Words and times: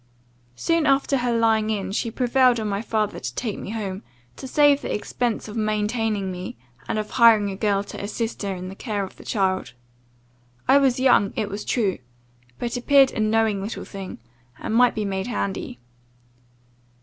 "Soon 0.55 0.87
after 0.87 1.17
her 1.17 1.31
lying 1.37 1.69
in, 1.69 1.91
she 1.91 2.09
prevailed 2.09 2.59
on 2.59 2.67
my 2.67 2.81
father 2.81 3.19
to 3.19 3.35
take 3.35 3.59
me 3.59 3.69
home, 3.69 4.01
to 4.35 4.47
save 4.47 4.81
the 4.81 4.91
expense 4.91 5.47
of 5.47 5.55
maintaining 5.55 6.31
me, 6.31 6.57
and 6.87 6.97
of 6.97 7.11
hiring 7.11 7.51
a 7.51 7.55
girl 7.55 7.83
to 7.83 8.03
assist 8.03 8.41
her 8.41 8.55
in 8.55 8.67
the 8.67 8.73
care 8.73 9.03
of 9.03 9.17
the 9.17 9.23
child. 9.23 9.73
I 10.67 10.79
was 10.79 10.99
young, 10.99 11.33
it 11.35 11.49
was 11.49 11.63
true, 11.63 11.99
but 12.57 12.75
appeared 12.77 13.11
a 13.11 13.19
knowing 13.19 13.61
little 13.61 13.85
thing, 13.85 14.17
and 14.59 14.73
might 14.73 14.95
be 14.95 15.05
made 15.05 15.27
handy. 15.27 15.77